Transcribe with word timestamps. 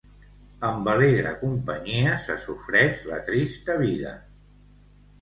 Amb 0.69 0.89
alegre 0.93 1.33
companyia 1.43 2.17
se 2.25 2.39
sofreix 2.49 3.07
la 3.13 3.23
trista 3.31 3.81
vida. 3.87 4.19